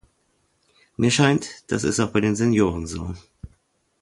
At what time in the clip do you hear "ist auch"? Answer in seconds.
1.83-2.09